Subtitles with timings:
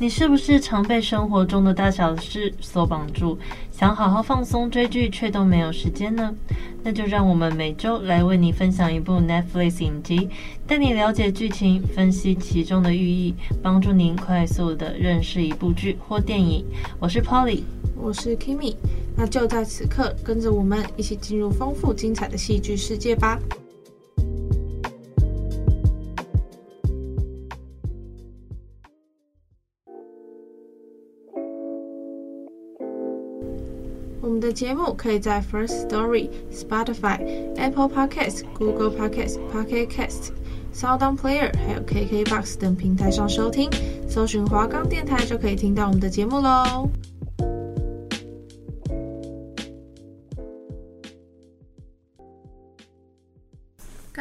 [0.00, 3.38] 你是不是常被生活中的大小事所绑住，
[3.70, 6.34] 想好好放松追剧，却都没有时间呢？
[6.82, 10.30] 那就让我们每周来为你分享一部 Netflix 影集，
[10.66, 16.64] 带你了解剧情，分析其中的寓意，帮助您快速地认识一部剧或电影。
[16.98, 17.60] 我是 Polly，
[17.94, 18.76] 我是 Kimmy，
[19.14, 23.38] 那就在此刻，跟着我们一起进入丰富精彩的戏剧世界吧。
[34.22, 37.18] 我们的节目可以在 First Story、Spotify、
[37.56, 40.30] Apple Podcasts、Google Podcasts、Pocket Casts、
[40.74, 43.70] SoundOn Player，还有 KKBox 等平台上收听，
[44.08, 46.88] 搜寻华冈电台就可以听到我们的节目喽。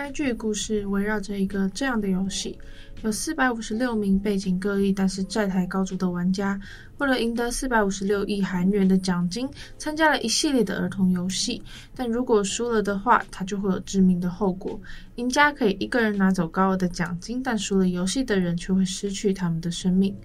[0.10, 2.58] 该剧故事围绕着一个这样的游戏。
[3.04, 6.60] 有四百五十六名背景各异，但是债台高筑的玩家，
[6.98, 11.62] 为了赢得四百五十六亿韩元的奖金，参加了一系列的儿童游戏。
[11.96, 14.82] 但如果输了的话，它就会有致命的后果。
[15.18, 20.16] 赢家可以一个人拿走高额的奖金，但输了游戏的人却会失去他们的生命。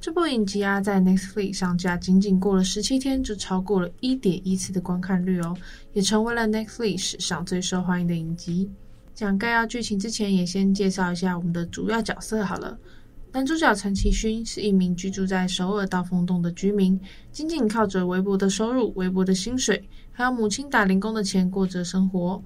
[0.00, 5.56] 这部影集啊，在 Netflix 上架，仅仅过了十七天，就超过了一点一次的观看率哦，
[5.94, 8.70] 也成为了 Netflix 史上最受欢迎的影集。
[9.16, 12.78] 讲概要剧情之前，也先介绍一下我们的主要角色好了。
[13.32, 17.00] 男主角陈其勋是一名居住在首尔道峰洞的居民，
[17.32, 22.42] 仅仅靠着微薄的收入、微薄的薪水，还有母亲打零工的钱过着生活。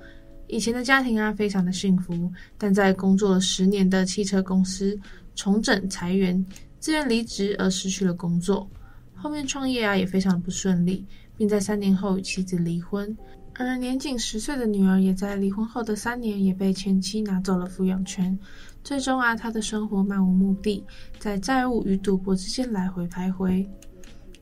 [0.46, 4.96] 以前的家庭啊，非常的幸福，但在工作了十年的汽车公司
[5.34, 6.44] 重整裁员，
[6.78, 8.70] 自愿离职而失去了工作。
[9.16, 11.04] 后面创业啊，也非常的不顺利，
[11.36, 13.16] 并在三年后与妻子离婚。
[13.62, 18.38] 而年仅十岁的女儿也在离婚后的三年也被前妻拿走了抚养权，
[18.82, 20.82] 最终啊，他的生活漫无目的，
[21.18, 23.68] 在债务与赌博之间来回徘徊。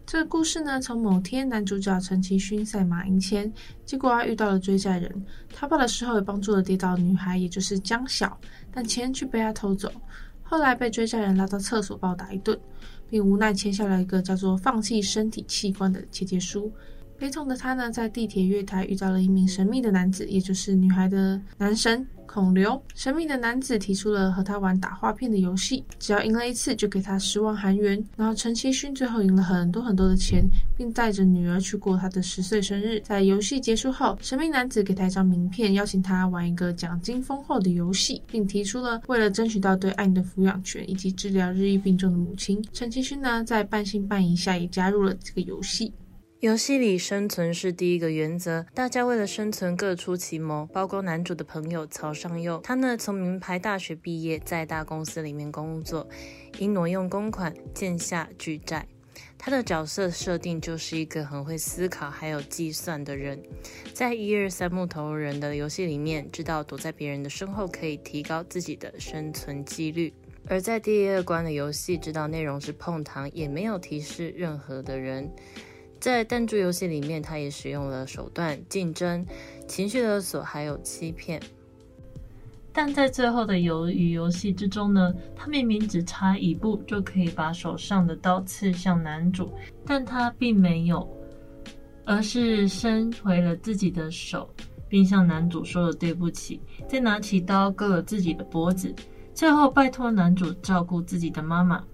[0.06, 3.52] 这个故事呢，从某天男主角陈其勋赛马赢钱，
[3.84, 8.38] 结果啊遇到了追债人，他跑的时候也帮助了跌倒的女孩，也就是江晓，
[8.70, 9.90] 但钱却被他偷走，
[10.44, 12.56] 后来被追债人拉到厕所暴打一顿，
[13.10, 16.72] 并无奈签下了一个叫做“放弃身体器官”的切结书。
[17.18, 22.80] 悲痛的他呢，在地铁月台遇到了一名神秘的男子，也就是女孩的男神孔刘。
[22.94, 28.02] 神秘的男子提出了和他玩打画片的游戏，只要赢了一次就给他十万韩元。
[28.16, 33.00] 然后陈其勋最后赢了很多很多的钱，并带着女儿去过他的十岁生日。
[33.00, 45.92] 在游戏结束后，神秘男子给他一张名片，邀请他玩一个奖金丰厚的游戏，并提出了为了争取到对爱女的抚养权以及治疗日益病重的母亲，陈其勋呢在半信半疑下也加入了这个游戏。
[46.40, 56.08] 游戏里生存是第一个原则，大家为了生存各出奇谋，包括男主的朋友曹尚佑，他呢从名牌大学毕业，在大公司里面工作，
[56.60, 58.86] 因挪用公款欠下巨债。
[59.36, 63.42] 他的角色设定就是一个很会思考还有计算的人，
[63.92, 70.12] 在一二三木头人的游戏里面，知道躲在别人的身后可以提高自己的生存几率；
[70.46, 75.28] 而在第二关的游戏，知道内容是碰糖，也没有提示任何的人。
[76.00, 79.26] 在弹珠游戏里面，他也使用了手段、竞争、
[79.66, 81.40] 情绪勒索，还有欺骗。
[82.72, 89.50] 但在最后的鱿鱼游戏之中呢，他明明只差一步就可以把手上的刀刺向男主，
[89.84, 91.08] 但他并没有，
[92.04, 94.48] 而是伸回了自己的手，
[94.88, 98.94] 并向男主说了对不起，再拿起刀割了自己的脖子，
[99.34, 101.84] 最后拜托男主照顾自己的妈妈。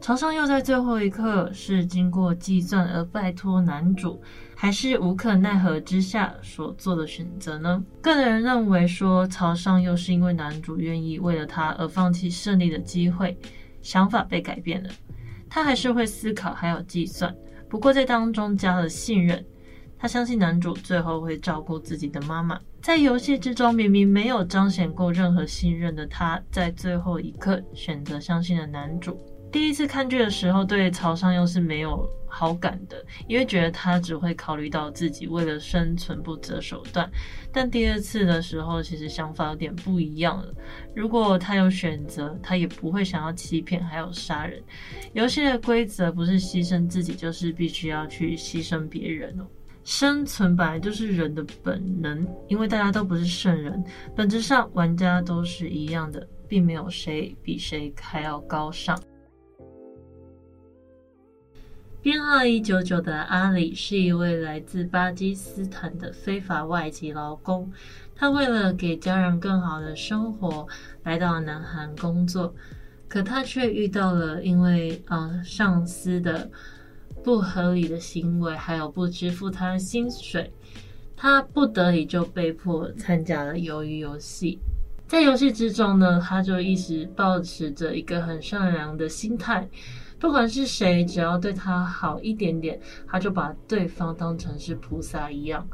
[0.00, 4.20] 曹尚又在最后一刻是经过计算而拜托男主，
[4.54, 7.84] 还是无可奈何之下所做的选择呢？
[8.00, 13.36] 个人认为说，曹尚又是因为男主愿意为了他而放弃胜利的机会，
[13.82, 14.88] 想法被改变了。
[15.50, 17.34] 他还是会思考，还有计算，
[17.68, 19.44] 不过在当中加了信任。
[19.98, 22.58] 他相信男主最后会照顾自己的妈妈。
[22.80, 29.20] 在游戏之中，明明没有彰显过任何信任的他，在最后一刻选择相信了男主。
[29.50, 37.10] 第一次看剧的时候，对曹尚佑是没有好感的，因为觉得他只会考虑到自己，为了生存不择手段。
[37.50, 40.52] 但第二次的时候，其实想法有点不一样了。
[40.94, 44.62] 如果他有选择，他也不会想要欺骗，还有杀人。
[45.14, 49.46] 游戏的规则不是牺牲自己，就是必须要去牺牲别人哦。
[49.82, 53.82] 生存本来就是人的本能，因为大家都不是圣人，
[54.14, 59.00] 本质上玩家都是一样的，并没有谁比谁还要高尚。
[62.08, 67.70] 编号一九九的阿里是一位来自巴基斯坦的非法外籍劳工，
[68.16, 70.66] 他为了给家人更好的生活，
[71.04, 72.54] 来到南韩工作，
[73.08, 76.50] 可他却遇到了因为呃上司的。
[77.22, 80.50] 不合理的行为，还有不支付他的薪水，
[81.14, 84.58] 他不得已就被迫参加了鱿鱼游戏。
[85.06, 89.68] 在游戏之中呢，他就一直保持着一个很善良的心态，
[90.18, 95.66] 不管是谁，只要对他好一点点，他就把对方当成是菩萨一样，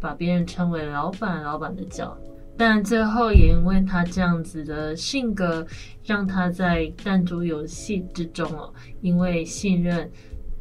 [0.00, 2.16] 把别人称为老板，老板的叫。
[2.58, 5.66] 但最后也因为他这样子的性格，
[6.04, 10.10] 让他在弹珠游戏之中哦，因为信任。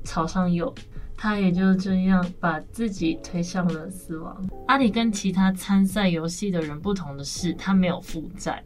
[0.07, 0.71] 曹尚佑，
[1.17, 4.47] 他也就这样把自己推向了死亡。
[4.67, 8.63] 阿里跟其他参赛游戏的人不同的是，他没有负债，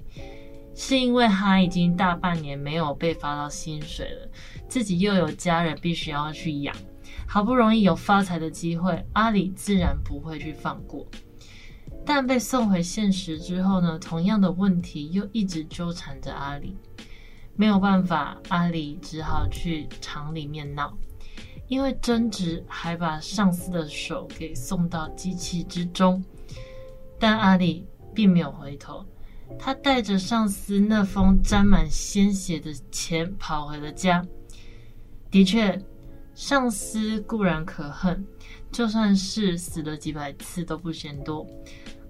[0.81, 4.29] 是因为他已经大半年没有被发到薪水了，
[4.69, 6.73] 自己又有家人必须要去养，
[7.27, 11.05] 好不容易有发财的机会，阿里自然不会去放过。
[12.05, 16.77] 但被送回现实之后呢，同样的问题又一直纠缠着阿里，
[17.57, 20.97] 没有办法，阿里只好去厂里面闹。
[21.67, 26.23] 因为争执，还把上司的手给送到机器之中，
[27.19, 27.85] 但阿里
[28.15, 29.05] 并没有回头，
[29.57, 34.25] 他带着上司那封沾满鲜血的钱跑回了家。
[35.31, 35.81] 的确，
[36.33, 38.25] 上司固然可恨，
[38.71, 41.45] 就算是死了几百次都不嫌多。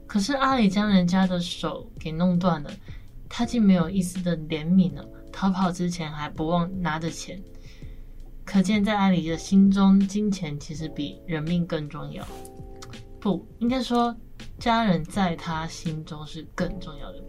[0.07, 2.71] 可是阿里将人家的手给弄断了，
[3.27, 7.39] 他竟没有一丝的怜悯了，逃跑之前还不忘拿着钱。
[8.43, 12.27] 可见，在阿里的心中，金钱其实比人命更重要。
[13.19, 14.15] 不，应该说，
[14.59, 17.23] 家人在他心中是更重要的。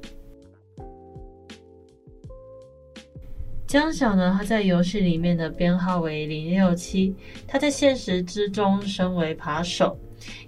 [3.67, 7.15] 江小呢，他在游戏里面的编号为零六七，
[7.47, 9.97] 他在现实之中身为扒手，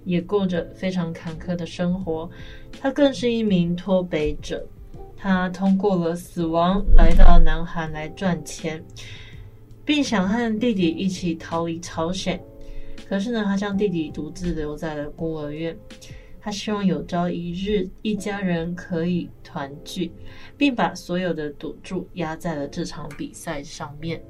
[0.03, 2.29] 也过着非常坎坷的生活。
[2.81, 4.67] 他更是一名脱北者，
[5.15, 8.83] 他通过了死亡来到南韩来赚钱。
[9.85, 12.41] 并想和弟弟一起逃离朝鲜，
[13.05, 15.77] 可是呢，他将弟弟独自留在了孤儿院。
[16.43, 20.11] 他希望有朝一日一家人可以团聚，
[20.57, 24.21] 并把所有的赌注压在了这场比赛上面。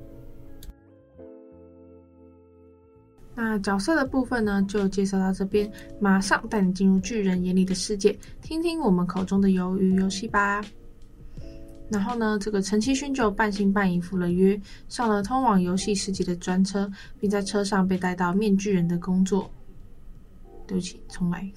[3.33, 5.68] 那角色的部分呢，就介绍到这边，
[6.00, 10.62] 马上带你进入巨人眼里的世界，听听我们口中的鱿鱼游戏吧。
[11.89, 16.88] 然后呢，这个陈其勋就半信半疑赴了约，上了通往游戏世界的专车，
[17.19, 19.50] 并在车上被带到面具人的工作。
[20.68, 21.50] 对不起，重来。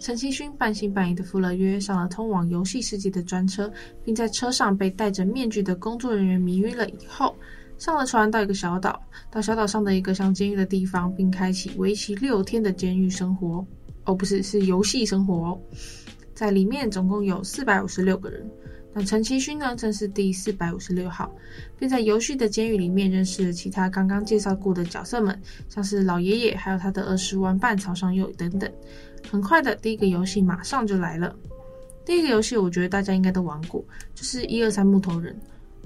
[0.00, 3.70] 陈其勋半信半疑的赴了约，上了通往游戏世界的专车，
[4.02, 7.36] 并在车上被戴着面具的工作人员迷晕了以后，
[7.76, 8.98] 上了船到一个小岛，
[9.30, 13.64] 到小岛上的一个像监狱的地方，并开启为期六天的监狱生活。
[14.04, 15.60] 哦，不是，是游戏生活哦。
[16.34, 18.50] 在里面总共有四百五十六个人。
[18.92, 21.32] 那陈其勋呢，正是第四百五十六号，
[21.78, 28.70] 并在游戏的监狱里面认识了其他刚刚介绍过的角色们，像是老爷爷，还有他的儿时玩伴曹尚佑等等。
[29.30, 31.34] 很快的，第一个游戏马上就来了。
[32.04, 35.38] 第一个游戏，我觉得大家应该都玩过，就是一二三木头人。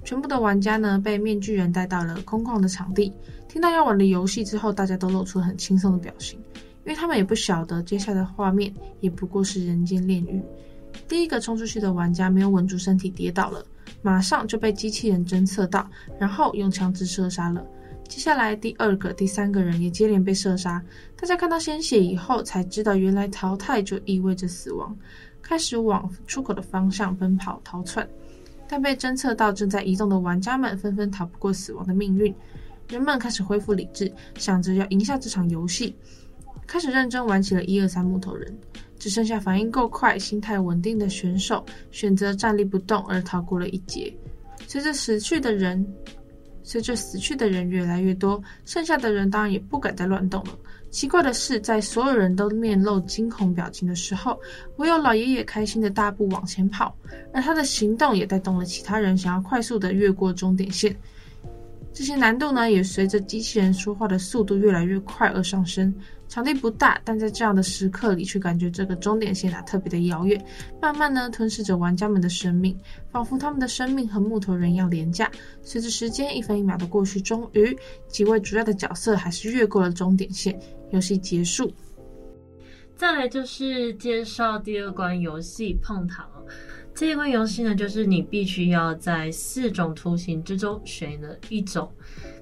[0.02, 3.12] 全部的玩家呢，被面具人带到了空旷的场地，
[3.48, 6.38] 听到要玩的游戏之后，大家都露出了很轻松的表情，
[6.84, 10.42] 因为他们也不晓得接下来的画面也不过是人间炼狱。
[11.08, 13.64] 第一个冲出去的玩家没有稳住身体，跌倒了，
[14.02, 17.64] 马上就被机器人侦测到，然后用枪支射杀了。
[18.06, 20.82] 接下来第二个、第三个人也接连被射杀。
[21.16, 24.96] 大家看到鲜血以后，才知道原来淘汰就意味着死亡，
[25.40, 28.06] 开始往出口的方向奔跑逃窜。
[28.68, 32.34] 但被侦测到正在移动的玩家们纷纷逃不过死亡的命运，
[32.88, 35.94] 人们开始恢复理智，想着要赢下这场游戏，
[36.66, 38.54] 开始认真玩起了一二三木头人。
[39.04, 44.10] 只剩下反应够快、心态稳定的选手选择站立不动而逃过了一劫。
[44.66, 45.86] 随着死去的人，
[46.62, 50.58] 随着死去的人越来越多，剩下的人当然也不敢再乱动了。
[50.90, 54.40] 奇怪的是，在所有人都面露惊恐表情的时候，
[54.76, 56.96] 唯有老爷爷开心的大步往前跑，
[57.34, 60.96] 而他的行动也带动了其他人想要快速的越过终点线。
[61.94, 65.94] 这些难度呢，也随着机器人说话的速度越来越快而上升。
[66.26, 70.44] 场地不大，但在这样的时刻里，却感觉这个终点线啊特别的遥远，
[70.82, 72.76] 慢慢呢吞噬着玩家们的生命，
[73.12, 75.30] 仿佛他们的生命和木头人一样廉价。
[75.62, 77.76] 随着时间一分一秒的过去，终于
[78.08, 80.58] 几位主要的角色还是越过了终点线，
[80.90, 81.72] 游戏结束。
[82.96, 86.26] 再来就是介绍第二关游戏碰糖。
[86.94, 91.90] 这一关游戏呢，就是你必须要在四种图形之中选了一种。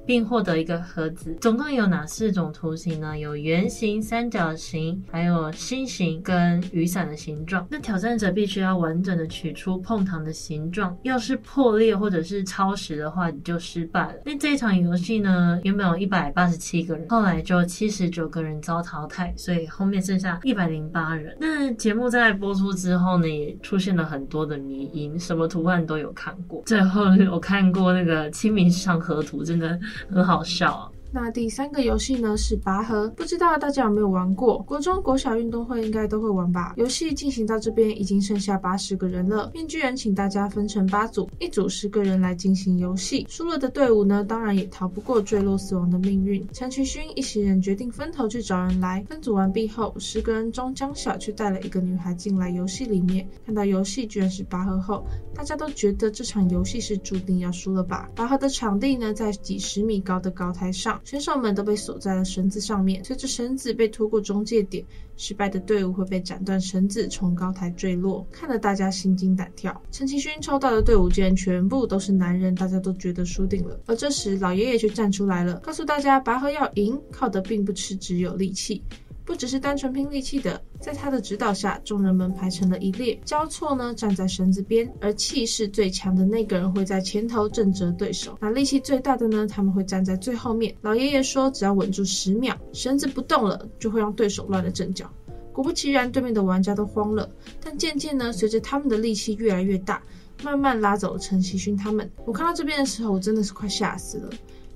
[0.07, 3.19] 并获得一个盒子，总共有哪四种图形呢？
[3.19, 7.67] 有圆形、三角形，还有心形跟雨伞的形状。
[7.71, 14.15] 那挑战者必须要完整的取出碰糖的形状，要是破裂或者是超时的话，你就失败了。
[14.25, 21.37] 那这一场游戏呢，原本有一百八十七个人，后来就七十九个人遭淘汰，所以后面剩下一百零八人。
[21.41, 26.63] 那节目在播出之后呢，也出现了很多的迷因，什么图案都有看过。
[26.67, 29.79] 最后我看过那个《清明上河图》，真的。
[30.11, 30.92] 很好笑啊。
[31.15, 34.63] 那第三个游戏呢，是拔河，不知道大家有没有玩过？
[34.63, 36.73] 国中、国小运动会应该都会玩吧。
[36.79, 43.27] 游戏进行到这边已经剩下八十个人了，面具人请大家分成八组，一组十个人来进行游戏。
[43.29, 46.43] 输了的队伍呢，当然也逃不过坠落死亡的命运。
[46.51, 49.05] 陈其勋一行人决定分头去找人来。
[49.07, 53.29] 分组完毕后，十个人中江晓却带了一个女孩进来游戏里面。
[53.45, 55.05] 看到游戏居然是拔河后，
[55.35, 58.09] 大家都觉得这场游戏是注定要输了吧？
[58.15, 60.99] 拔河的场地呢，在几十米高的高台上。
[61.05, 64.85] 选手们都被锁在了绳子上面，随着绳子被拖过中介点，
[65.17, 69.83] 失败的队伍会被斩断绳子，从高台坠落，看得大家心惊胆跳。
[69.91, 73.79] 陈其勋抽到的队伍竟然全部都是男人，大家都觉得输定了。
[73.87, 78.83] 而这时，老爷爷却站出来了，告诉大家拔河要赢，靠的并不是只有力气。
[79.25, 90.75] 不只是单纯拼力气的，在他的指导下，众人们排成了一列，交错呢站在绳子边，而气势最强的那个人会在前头震慑对手，那力气最大的呢，他们会站在最后面。
[90.81, 95.09] 老爷爷说，只要稳住十秒，绳子不动了，就会让对手乱了阵脚。
[95.53, 97.31] 果不其然，对面的玩家都慌了，
[97.63, 100.03] 但渐渐呢，随着他们的力气越来越大，
[100.43, 102.11] 慢慢拉走了陈其勋他们。
[102.25, 104.31] 我看到这边的时候，我真的是快吓死了。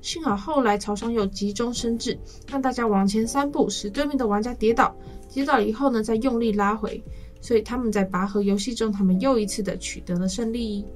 [0.06, 2.16] 幸好后来曹爽又急中生智，
[2.48, 4.94] 让大家往前三步，使对面的玩家跌倒。
[5.28, 7.02] 跌倒以后呢，再用力拉回，
[7.40, 10.86] 所以他们在拔河游戏中，他们又一次的取得了胜利。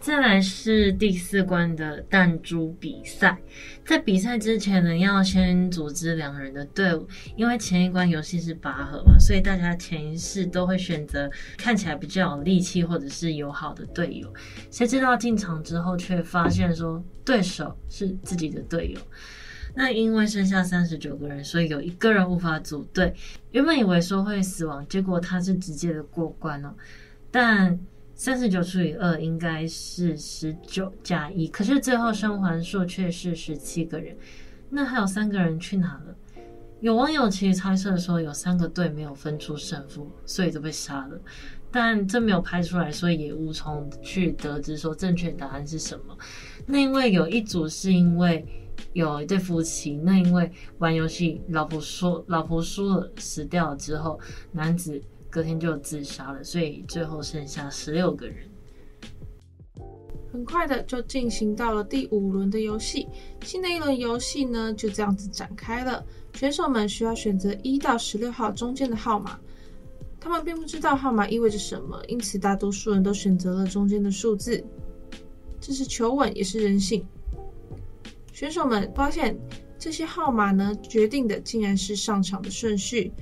[0.00, 3.38] 再来是第四关的弹珠比赛，
[3.84, 14.32] 在比赛之前呢，要先组织两人的队伍，因为前一关游戏是拔河嘛，所以大家前一世都会选择看起来比较有力气或者是友好的队友。
[14.70, 18.98] 谁知道进场之后却发现说对手是自己的队友，
[19.74, 23.12] 那因为剩下三十九个人，所以有一个人无法组队。
[23.50, 26.74] 原本以为说会死亡，结果他是直接的过关了，
[27.30, 27.78] 但。
[28.20, 34.14] 三十九除以二应该是十九加一，可是最后生还数却是十七个人，
[34.68, 36.14] 那还有三个人去哪了？
[36.80, 41.18] 有网友其实猜测说有三个队没有分出胜负，所以就被杀了，
[41.70, 46.14] 但这没有拍出来，所以也无从去得知说正确答案是什么。
[46.66, 48.44] 那因为有一组是因为
[48.92, 54.20] 有一对夫妻，那因为玩游戏老婆输老婆输了死掉了之后，
[54.52, 55.02] 男子。
[55.30, 58.48] 隔天就自杀了，所以最后剩下十六个人。
[60.32, 63.08] 很快的就进行到了第五轮的游戏，
[63.42, 66.04] 新的一轮游戏呢就这样子展开了。
[66.34, 69.38] 选手们需要选择一到十六号中间的号码，
[70.20, 74.64] 他们并不知道号码意味着什么，因此大多数人都选择了中间的数字。
[75.60, 77.04] 这是求稳，也是人性。
[78.32, 79.36] 选手们发现
[79.78, 83.12] 这些号码呢，决定的竟然是上场的顺序。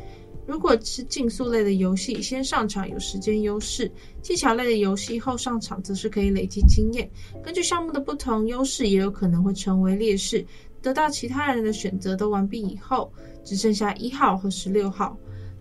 [0.48, 3.86] 如果是竞速类的游戏，先上场有时间优势；
[4.22, 7.06] 技巧类的游戏后上场则是可以累积经验。
[7.44, 10.42] 根据项目的不同，优势也有可能会成为劣势。
[10.80, 13.12] 得到其他人的选择都完毕以后，
[13.44, 15.14] 只剩下一号和十六号。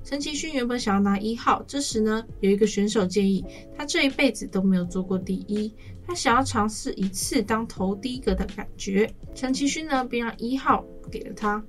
[0.06, 3.44] 陈其勋原本想要拿一号，这时呢，有一个选手建议
[3.76, 5.70] 他这一辈子都没有做过第一，
[6.06, 9.14] 他想要尝试一次当头第一个的感觉。
[9.36, 11.62] 陈其勋呢，便让一号给了他。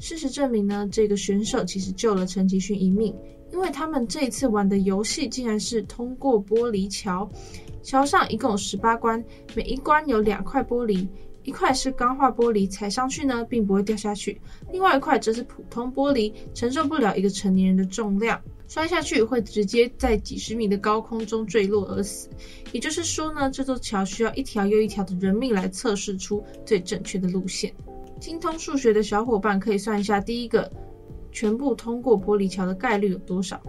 [0.00, 3.14] 事实证明呢，这个选手其实救了陈吉勋一命，
[3.52, 7.30] 因为他们这一次玩的游戏竟然是通过玻璃桥。
[7.82, 9.22] 桥上一共有十八关，
[9.54, 11.06] 每一关有两块玻璃，
[11.44, 14.34] 一块是钢化玻璃，踩上去呢并不会掉下去；
[14.72, 22.30] 另外一块则是普通玻璃，承受不了一个成年人的重量，摔下去会直接在几十米的高空中坠落而死。
[22.72, 27.70] 也就是说呢，这座桥需要一条又一条的人命来测试出最正确的路线。
[28.20, 30.70] 精通数学的小伙伴可以算一下，第一个
[31.32, 33.60] 全部通过玻璃桥的概率有多少？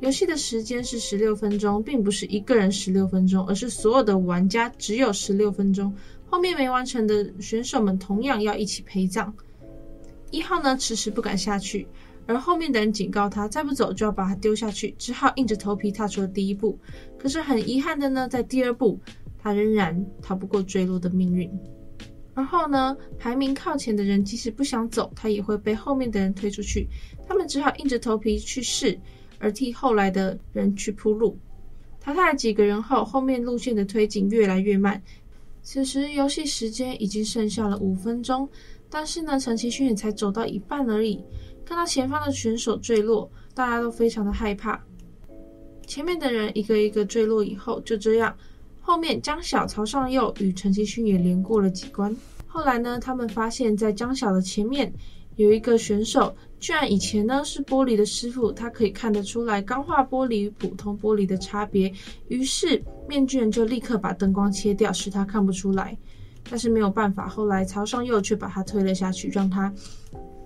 [0.00, 5.92] 游戏的时间是十六分钟，并不是一个人十六分钟，而是所有的玩家只有十六分钟。
[6.26, 9.34] 后面没完成的选手们同样要一起陪葬。
[10.30, 11.88] 一号呢，迟迟不敢下去，
[12.26, 16.78] 而后面的人警告他，再不走就要把他丢下去，只好硬着头皮踏出了第一步。
[17.18, 19.00] 可是很遗憾的呢，在第二步，
[19.38, 21.50] 他仍然逃不过坠落的命运。
[22.38, 26.86] 然后呢，排名靠前的人即使不想走，他也会被后面的人推出去。
[27.26, 28.96] 他们只好硬着头皮去试，
[29.40, 31.36] 而替后来的人去铺路。
[31.98, 35.02] 淘汰了几个人后，后面路线的推进越来越慢。
[35.64, 38.48] 此时游戏时间已经剩下了五分钟，
[38.88, 41.20] 但是呢，陈其勋也才走到一半而已。
[41.64, 44.80] 看到前方的选手坠落，大家都非常的害怕。
[45.88, 48.32] 前面的人一个一个坠落以后，就这样。
[48.88, 52.16] 后面江晓、曹尚佑与陈其勋也连过了几关。
[52.46, 54.90] 后来呢，他们发现，在江晓的前面
[55.36, 61.92] 有一个选手，居然以前呢是玻璃的师傅，他可以看得出来钢化玻璃与普通玻璃的差别。
[62.28, 65.94] 于是面具人就立刻把灯光切掉，使他看不出来。
[66.48, 69.70] 但是没有办法，后来曹尚佑却把他推了下去，让他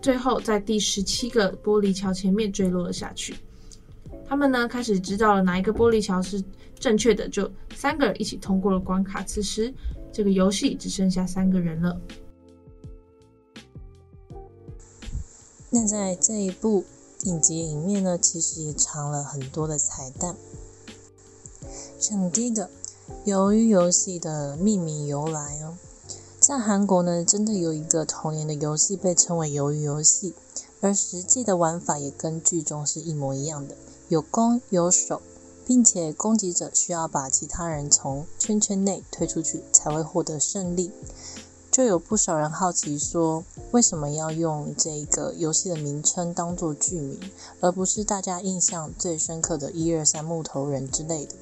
[0.01, 3.37] 最后在第十七个玻璃桥前面坠落了下去。
[4.27, 6.43] 他们呢开始知道了哪一个玻璃桥是
[6.83, 9.23] 正确的，就三个人一起通过了关卡。
[9.23, 9.73] 此时，
[10.13, 12.01] 这个游戏只剩下三个人了。
[15.71, 16.85] 那在这一部
[17.23, 20.35] 影集里面呢，其实也藏了很多的彩蛋。
[22.01, 22.69] 像第一个，
[23.27, 25.79] 鱿鱼游戏的命名由来哦，
[26.41, 30.35] 在韩国呢，真的有一个童年的游戏被称为鱿鱼游戏，
[30.81, 33.77] 而实际的玩法也跟剧中是一模一样的，
[34.09, 35.23] 有攻有守。
[35.67, 40.91] 并且攻击者需要把其他人从圈圈内推出去，才会获得胜利。
[41.71, 47.19] 就有不少人好奇说，为什么要用这个游戏的名称当做剧名，
[47.61, 51.35] 而不是大家印象最深刻的一二三木头人之类的？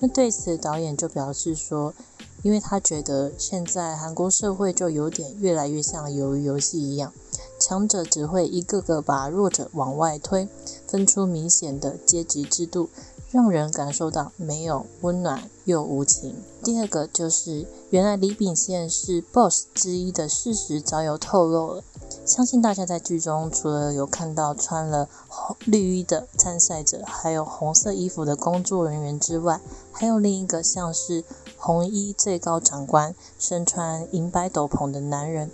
[0.00, 1.94] 那对此导演就表示说，
[2.42, 7.12] 因为他觉得现在韩国社会就有点越来越像鱿鱼游戏一样，
[7.60, 10.48] 强者只会一个个把弱者往外推，
[10.88, 12.90] 分出明显的阶级制度。
[13.30, 16.34] 让人感受到没有温暖又无情。
[16.64, 21.84] 第二个就是，原来李秉宪是 BOSS 之一的事实早有透露了。
[22.24, 29.60] 相信大家在剧中除了有看到穿了红绿衣的参赛者，还有红色衣服的工作人员之外，
[29.92, 31.22] 还有另一个像是
[31.58, 35.50] 红衣最高长官，身穿银白斗篷的男人，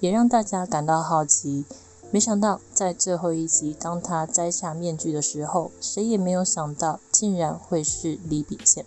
[0.00, 1.64] 也让大家感到好奇。
[2.14, 8.86] 没想到，在最后一集，当他摘下面具的时候，谁也没有想到，竟然会是李秉宪。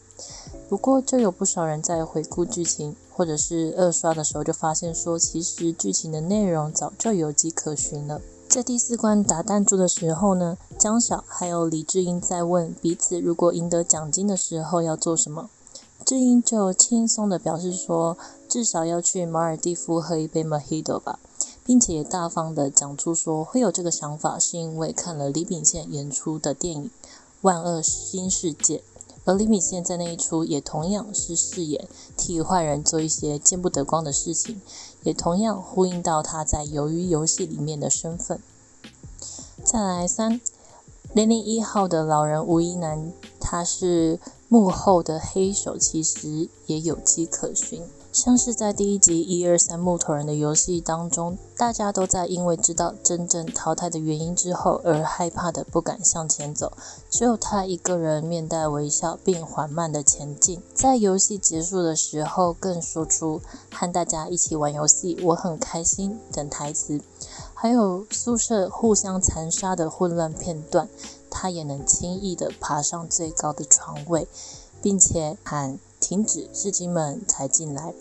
[0.69, 8.21] 不过，就有不少人在回顾剧情或者是二刷的时候，就发现说，其实剧情的内容早就有迹可循了。
[8.47, 15.49] 在第四关打弹珠的时候呢，江晓还有李智英在问彼此，如果赢得奖金的时候要做什么。
[16.05, 21.19] 智英就轻松地表示说，至少要去马尔地夫喝一杯 Mojito 吧。
[21.67, 26.85] 并且也大方地讲出说，会有这个想法是因为看了李秉宪演出的电影
[27.41, 28.77] 《万恶新世界》，
[29.25, 34.61] 而李秉宪在那一出也同样是饰演替坏人做一些见不得光的事情，
[35.03, 38.39] 也同样呼应到他在鱿鱼游戏里面的身份。
[39.61, 40.39] 再来三，
[41.13, 47.83] 零零一号的老人吴一男，他是幕后的黑手，其实也有迹可循。
[48.17, 56.73] 像是在第一集一二三木头人的游戏当中，大家都在因为知道真正淘汰的原因之后而害怕的不敢向前走，
[57.11, 60.59] 只有他一个人面带微笑并缓慢的前进。
[60.73, 63.39] 在游戏结束的时候，更说出
[63.71, 66.99] 和大家一起玩游戏，我很开心等台词，
[67.53, 70.89] 还有宿舍互相残杀的混乱片段，
[71.29, 74.27] 他也能轻易的爬上最高的床位，
[74.81, 77.93] 并且喊停止，士兵们才进来。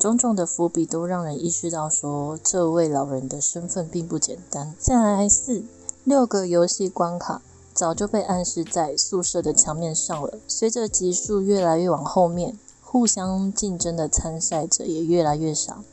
[0.00, 4.74] 种种的伏笔都让人意识到说，这位老人的身份并不简单。
[4.78, 5.62] 再来四
[6.04, 7.42] 六个游戏关卡
[7.74, 10.38] 早就被暗示在宿舍的墙面上了。
[10.48, 15.84] 随着集数越来越往后面，互相竞争的参赛者也越来越少，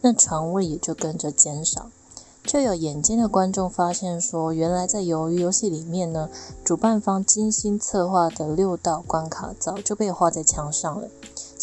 [0.00, 1.90] 那床位也就跟着减少。
[2.42, 6.28] 就有眼尖的观众发现说，原来在鱿鱼游戏里面呢，
[6.64, 11.08] 主办方精心策划的六道关卡早就被画在墙上了。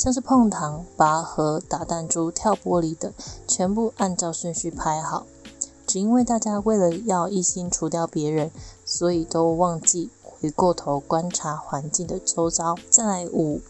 [0.01, 3.13] 像是碰糖、拔河、打弹珠、跳玻璃等，
[3.47, 5.27] 全部按照顺序排好。
[5.85, 8.49] 只因为大家为了要一心除掉别人，
[8.83, 12.75] 所以都忘记回过头观察环境的周遭。
[12.89, 13.61] 再来五，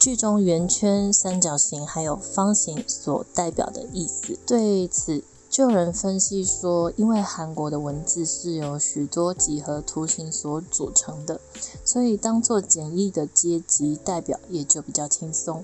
[0.00, 4.36] 剧中圆圈、三角形还有方形所代表的意思。
[4.44, 11.42] 对此，就有人分析说，因为韩国的文字是由许多几何图形所组成的，
[11.84, 15.62] 所以当做简易的阶级代表也就比较轻松。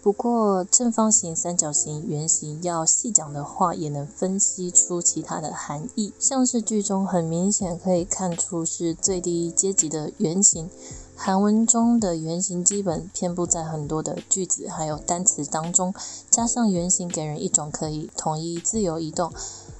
[0.00, 10.70] 不过正方形、三角形、圆形要细讲的话，也能分析出其他的含义，像是剧中很明显可以看出是最低阶级的圆形，
[11.14, 15.94] 韩文中的原型基本遍布在很多的句子还有单词当中，
[16.28, 19.32] 加上原型给人一种可以统一自由移动，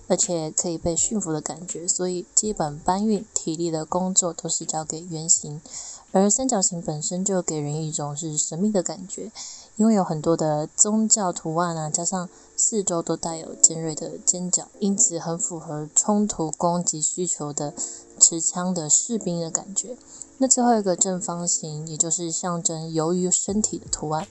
[0.07, 5.61] 而且可以被驯服的感觉，所以基本搬运体力的工作都是交给原型。
[6.13, 9.33] 而三角形本身就给人一种是神秘的感觉，
[9.77, 17.73] 因为有很多的宗教图案啊，加上四周都带有尖锐的尖角，因此很符合冲突攻击需求的
[18.21, 19.97] 持枪的士兵的感觉。
[20.43, 24.27] 那最后一个正方形，也就是象征由于身体的图案，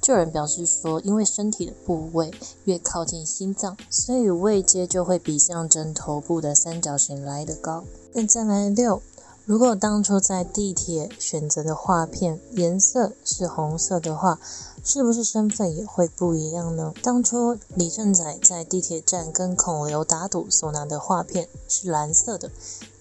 [0.00, 2.32] 就有人表示说，因为身体的部位
[2.64, 7.84] 越靠近心脏，所以位阶就会比象征头部的三角形来得高。
[8.12, 9.00] 那再来六，
[9.44, 14.40] 如果当初在地铁选择的画片颜色是红色的话，
[14.82, 16.92] 是不是身份也会不一样呢？
[17.04, 22.50] 当初李正宰在地铁站跟孔刘打赌所拿的画片是蓝色的。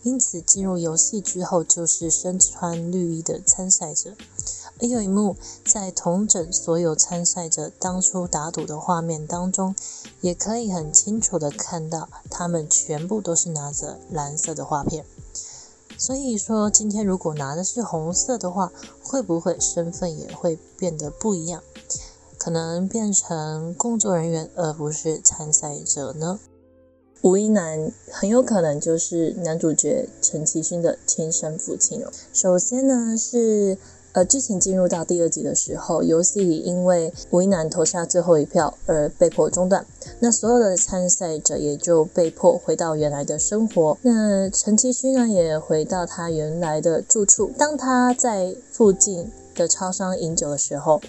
[0.03, 4.15] 因此，进入游戏之后就是身穿绿衣的参赛者。
[4.79, 9.75] 而有一幕在同整所有参赛者当初打赌的画面当中，
[10.21, 15.05] 也可以很清楚的看到，他们全部都是拿着蓝色的画片。
[15.97, 18.71] 所以说，今天如果拿的是红色的话，
[19.03, 21.61] 会不会身份也会变得不一样？
[22.39, 26.39] 可能变成工作人员而不是参赛者呢？
[27.21, 32.11] 吴一男很有可能就是男主角陈其勋的亲生父亲哦。
[32.33, 33.77] 首先呢，是
[34.13, 39.85] 呃，剧情进入到第二集的时候，游戏里因为吴一男投下最后一票而被迫中断，
[40.19, 43.97] 那所有的参赛者也就被迫回到原来的生活。
[44.01, 47.51] 那陈其勋呢，也回到他原来的住处。
[47.57, 50.99] 当他在附近的超商饮酒的时候，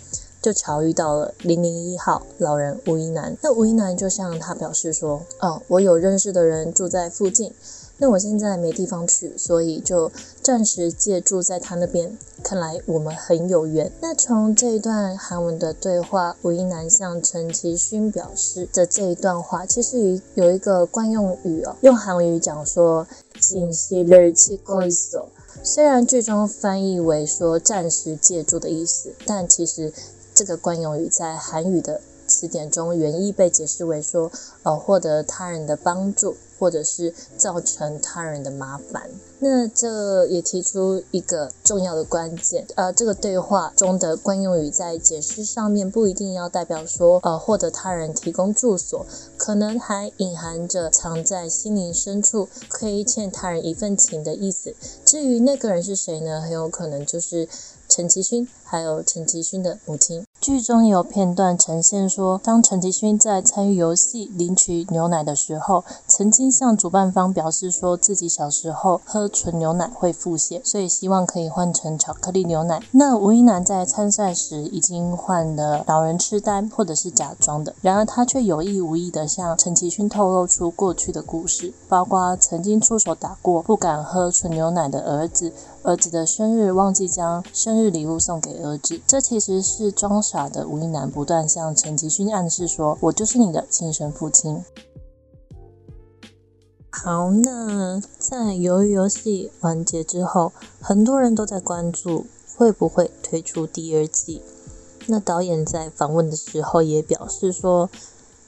[0.43, 7.55] 就巧遇到了零零一号老人吴一男，那吴一男就向他表示说：“哦，我有认识的人住在附近，
[7.99, 10.11] 那我现在没地方去，所以就
[10.43, 12.19] 暂时借住在他那边。
[12.43, 23.07] 看来我们很有缘。”那从这一段韩文的对话，吴一男向陈其勋表示的这一段话，其实有有一个惯用语哦，用韩语讲说
[23.39, 25.29] “仅息日期过一手”，
[25.63, 29.93] 虽然剧中翻译为说“暂时借住”的意思，但其实。
[30.35, 34.31] 这个惯用语在韩语的词典中原意被解释为说，
[34.63, 39.11] 呃，获得他人的帮助，或者是造成他人的麻烦。
[39.41, 49.05] 那这也提出一个重要的关键，呃，这个对话中的惯用语在解释上面不一定要代表说，呃，获得他人提供住所，
[49.37, 54.75] 可能还隐含着藏在心灵深处，可以欠他人一份情的意思。
[55.05, 56.41] 至于那个人是谁呢？
[56.41, 57.47] 很有可能就是。
[57.89, 72.83] 陈其勋还有陈其勋的母亲，剧中有片段呈现说，当陈其勋在参与游戏领取牛奶的时候，曾经向主办方表示说自己小时候喝纯牛奶会腹泻，所以希望可以换成巧克力牛奶。
[72.93, 85.53] 那吴一男在参赛时已经患了老人痴呆，或者是假装的，然而他却有意无意的向陈其勋透露出过去的故事，包括曾经出手打过不敢喝纯牛奶的儿子。
[85.85, 94.65] 儿子的生日忘记将生日礼物送给得知，这其实是装傻的吴一男不断向陈其勋暗示说：“我就是你的亲生父亲。”
[96.91, 104.43] 好，那在鱿鱼游戏完结之后，很多人都在关注会不会推出第二季。
[105.07, 107.91] 那导演在访问的时候也表示说，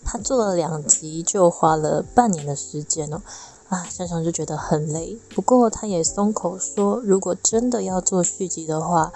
[0.04, 3.22] 他做了两集就花了半年的时间哦。
[3.70, 5.18] 啊，想想就觉得很累。
[5.34, 9.10] 不过他也松口说，如果真的要做续集的话，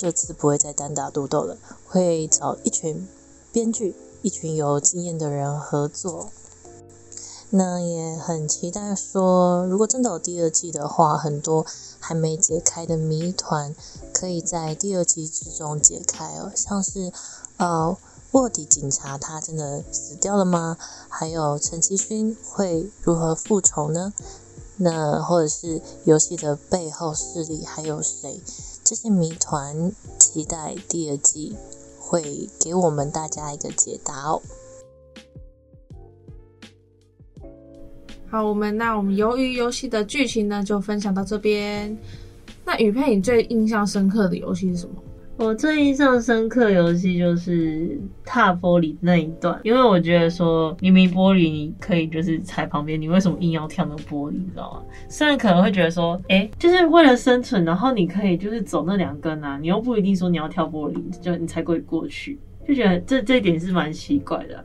[0.00, 3.08] 这次不会再单打独斗了，会找一群
[3.50, 6.30] 编剧、一群有经验的人合作。
[7.50, 11.66] 那也很期待说，如果真的有第二季的话，很多
[11.98, 13.74] 还没解开的谜团，
[14.12, 17.12] 可以在第二季之中解开哦，像是
[17.56, 17.96] 呃。
[18.32, 20.76] 卧底警察他真的死掉了吗？
[21.08, 24.12] 还有陈其勋会如何复仇呢？
[24.76, 28.42] 那或者是游戏的背后势力还有谁？
[28.88, 31.54] 这些谜团，期待第二季
[32.00, 34.40] 会给我们大家一个解答哦。
[38.30, 41.94] 好，我们那我们鱿鱼游戏的剧情呢，就分享到这边。
[42.64, 44.94] 那雨佩，你最印象深刻的游戏是什么？
[45.38, 54.32] 我最印象深刻游戏就是踏玻璃那一段，因为我觉得说明明玻璃你可以就是踩旁边，你为什么硬要跳那个玻璃？
[54.32, 54.82] 你知道吗？
[55.08, 64.64] 虽然可能会觉得说，哎、就是为了生存，然后你可以就是走那两根啊，你又不一定说你要跳玻璃，就你才可以过去，就觉得这这一点是蛮奇怪的。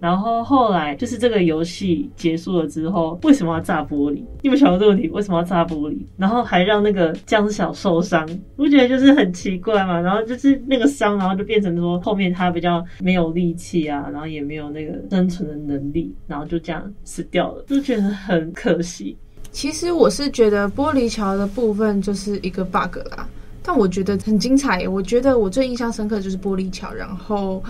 [0.00, 4.24] 然后后来就是这个游戏结束了之后，为什么要炸玻璃？
[4.40, 5.06] 你们想过这个问题？
[5.10, 5.98] 为什么要炸玻璃？
[6.16, 10.00] 然后还让那个江小受伤，不觉得就是很奇怪嘛？
[10.00, 19.14] 然后就是那个伤，然后就变成说后面他比较没有力气啊，然后也没有那个生存的能力，然后就这样死掉了，就觉得很可惜。
[19.52, 23.28] 其实我是觉得玻璃桥的部分就是一个 bug 啦，
[23.62, 24.88] 但我觉得很精彩。
[24.88, 27.62] 我觉得我最印象深刻的就是玻璃桥，然后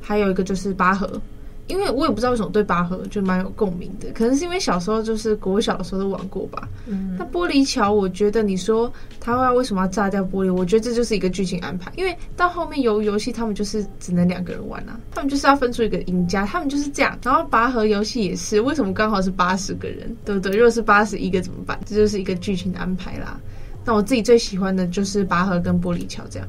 [0.00, 1.20] 还有一个就是拔河。
[1.68, 6.68] 因为我也不知道为什么对拔河就蛮有共鸣的，可能是因为小时候就是国小的时候都玩过吧。
[6.86, 10.52] 嗯，那玻璃桥，我觉得你说他会为什么要炸掉玻璃？
[10.52, 11.90] 我觉得这就是一个剧情安排。
[11.96, 17.16] 因为到后面游游戏他们就是只能两个人玩啊，他们就是要分出一个赢家，他们就是这样。
[17.22, 20.52] 然后拔河游戏也是，为什么刚好是八十个人，对不对？
[20.52, 21.78] 如果是八十一个怎么办？
[21.86, 23.40] 这就是一个剧情的安排啦。
[23.84, 26.48] 那我自己最喜欢的就是拔河跟玻璃桥这样。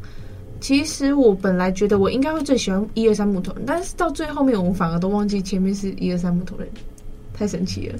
[0.63, 6.65] 其实我本来觉得我应该会最喜欢一二三木头人，但是到最后面我们反而都忘记前面是一二三木头人，
[7.33, 7.99] 太神奇了！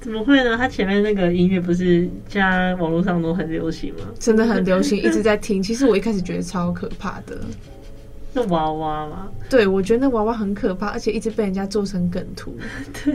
[0.00, 0.56] 怎么会呢？
[0.56, 4.06] 他前面那个音乐不是在网络上都很流行吗？
[4.18, 5.60] 真的很流行，一直在听。
[5.62, 7.38] 其实我一开始觉得超可怕的，
[8.32, 12.56] 那娃娃嘛，对，我觉得那娃娃很可怕，而且一直被人家做成梗图。
[13.04, 13.12] 对，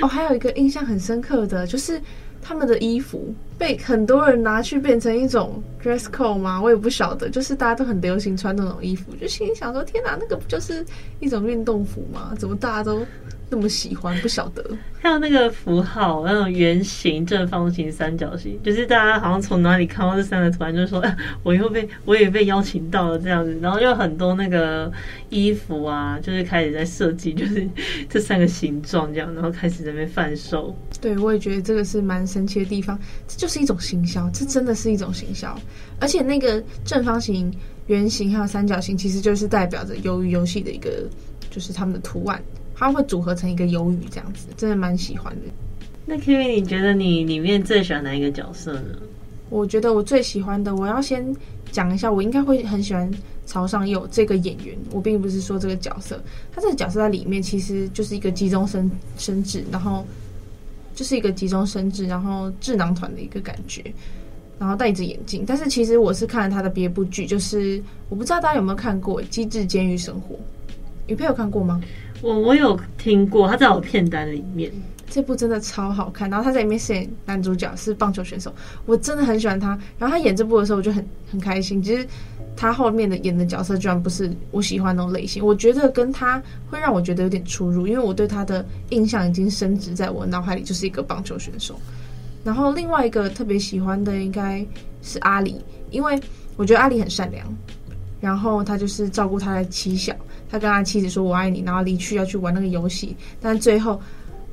[0.00, 2.00] 哦，还有一个印象很深刻的就是。
[2.42, 6.60] 他们的衣服被很多人拿去变成一种 dress code 吗？
[6.60, 10.84] 我也不晓得，就是大家都很流行穿那种衣服，就心里想说：天哪，那个不就是
[11.20, 12.34] 一种运动服吗？
[12.38, 13.06] 怎么大家都
[13.52, 14.18] 那么喜欢？
[14.22, 14.64] 不晓得。
[14.98, 23.54] 还有那个符号，那种圆形、正方形、三角形，就是大家好像从哪里看到这三个图案，就是说， 哎，我又被我也被邀请到了这样子。
[23.60, 24.90] 然后又很多那个
[25.28, 27.68] 衣服啊，就是开始在设计，就是
[28.08, 30.74] 这三个形状这样，然后开始在那边贩售。
[30.98, 35.54] 对，我也觉得这个是蛮神奇的地方，这就是一种行销，这真的是一种行销。
[36.00, 37.52] 而且那个正方形、
[37.88, 41.06] 圆形还有三角形，其实就是代表着鱿鱼游戏的一个，
[41.50, 42.40] 就是他们的图案，
[42.86, 45.42] 它会组合成一个鱿鱼这样子，真的蛮喜欢的。
[46.04, 48.98] 那 Kimi，你觉得你里面最喜欢哪一个角色呢？
[49.50, 51.24] 我觉得我最喜欢的，我要先
[51.70, 53.10] 讲一下，我应该会很喜欢
[53.46, 54.76] 朝上佑这个演员。
[54.90, 60.04] 我并不是说这个角色，他这个角色在里面其实就是一个急中生生智，然后。
[60.94, 63.82] 就是一个急中生智，然后智囊团的一个感觉，
[64.58, 65.42] 然后戴着眼镜。
[65.46, 70.34] 但是其实我是看了他的别部剧，就是我不知道大家有没有看过《机智监狱生活》，
[71.06, 71.80] 雨佩有看过吗？
[72.22, 74.72] 我我有听过，他在我片单里面。
[75.10, 78.50] 这部真的超好看，然后他在里面饰演男主角是棒球选手，
[78.86, 79.78] 我真的很喜欢他。
[79.98, 81.82] 然后他演这部的时候，我就很很开心。
[81.82, 82.06] 其实
[82.56, 91.78] 他后面的演的角色居然不是我喜欢那种类型，我觉得跟他会让我觉得有点出入，因为我对他的印象已经深植在我脑海里，就是一个棒球选手。
[92.42, 94.64] 然后另外一个特别喜欢的应该
[95.02, 96.18] 是阿里，因为
[96.56, 97.46] 我觉得阿里很善良，
[98.18, 100.14] 然后他就是照顾他的妻小，
[100.52, 104.00] 他跟他妻子说“我爱你”，然后离去要去玩那个游戏，但最后。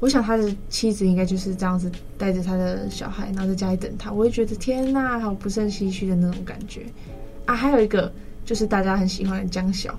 [0.01, 4.09] 我想他的妻子应该就是这样子带着他的小孩，然后在家里等他。
[4.09, 6.85] 我会觉得天呐，好不胜唏嘘的那种感觉
[7.45, 7.53] 啊！
[7.53, 8.09] 还有一个
[8.45, 9.93] 就是大家很喜欢的江小，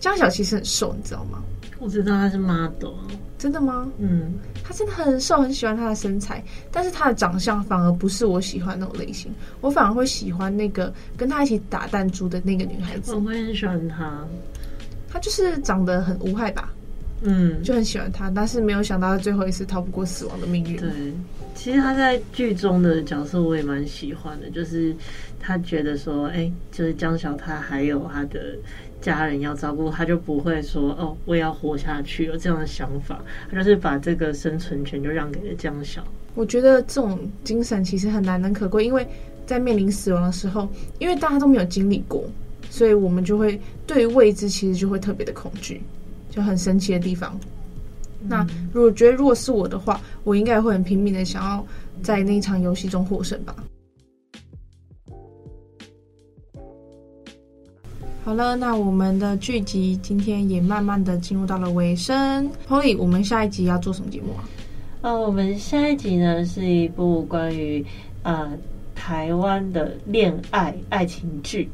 [0.00, 1.42] 江小其实很瘦，你知道吗？
[1.78, 2.94] 我知道他是 model，
[3.36, 3.86] 真的吗？
[3.98, 9.30] 嗯，他真的很瘦，很喜欢他的身材，但是他的长相反而不是我喜欢那种类型。
[9.60, 13.14] 我反而会喜欢那个跟他一起打弹珠的那个女孩子。
[13.14, 14.26] 我会很喜欢他，
[15.14, 16.70] 他就是长得很无害吧。
[17.22, 20.76] 嗯，就很喜欢他，但是没有想到他最后一次逃不过死亡的命运。
[20.76, 20.90] 对，
[21.54, 24.94] 其实他在剧中的角色我也蛮喜欢的，就是
[25.40, 28.56] 他觉得说，哎、欸，就是江小他还有他的
[29.00, 36.04] 家人要照顾，他就不会说哦，我也要活下去，有这样的想法，他就是把这个生存权就让给了江小。
[36.34, 39.06] 我觉得这种精神其实很难能可贵，因为
[39.46, 42.28] 在面临死亡的时候，因为大家都没有经历过，
[42.74, 45.80] 所以我们就会对未知其实就会特别的恐惧。
[46.28, 47.38] 就很神奇的地方。
[48.26, 51.64] 那如果觉得如果是我的话，我应该会很拼命的想要
[52.02, 53.54] 在那一场游戏中获胜吧。
[58.24, 62.50] 好了，那我们的剧集今天也慢慢的进入到了尾声。
[62.68, 64.42] Polly，我们下一集要做什么节目啊？
[65.02, 67.86] 呃，我们下一集呢是一部关于
[68.24, 68.50] 呃
[68.92, 71.70] 台湾的恋爱爱情剧。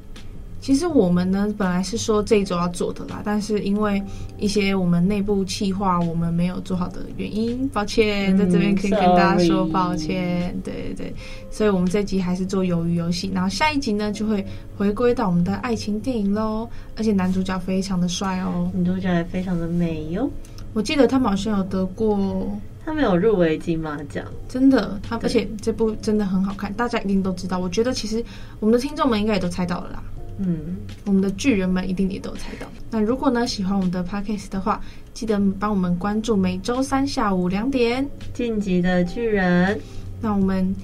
[0.61, 4.03] 其实我们呢，本来是说这一周要做的啦，但是因为
[4.39, 10.53] 一些我们内部企划我们没有做好的原因，抱歉，在这边可以跟大家说抱歉。
[10.55, 11.15] 嗯、对对对，
[11.51, 14.45] 所以我们这集还是做鱿鱼游戏，然后下一集呢就会
[14.77, 20.31] 回归到我们的爱情电影喽，而且男主角非常的帅哦，女主角也非常的美哟。
[20.75, 22.47] 我记得他们好像有得过，
[22.85, 27.59] 他们有入围金马奖，真的，他而且这部真的很好看，大家一定都知道。
[27.59, 28.23] 我觉得其实
[28.61, 30.03] 我们的听众们应该也都猜到了啦。
[30.43, 32.67] 嗯，我们的巨人们一定也都猜到。
[32.91, 34.81] 那如果呢喜欢我们的 podcast 的话，
[35.13, 39.79] 记得帮我们关注每周三下午两点晋级的巨人。
[40.21, 40.75] 那我们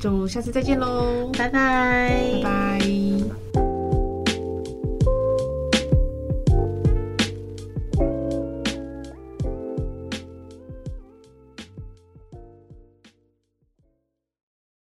[0.00, 2.78] 就下次再见喽，拜拜，拜
[3.54, 3.63] 拜。